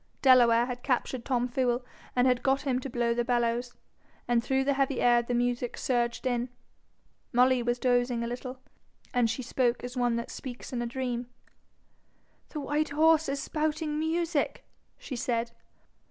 [0.23, 3.77] Delaware had captured Tom Fool and got him to blow the bellows,
[4.27, 6.49] and through the heavy air the music surged in.
[7.31, 8.57] Molly was dozing a little,
[9.13, 11.27] and she spoke as one that speaks in a dream.
[12.49, 14.65] 'The white horse is spouting music,'
[14.97, 15.51] she said.